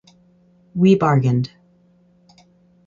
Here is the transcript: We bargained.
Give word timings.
We 0.73 0.95
bargained. 0.95 1.51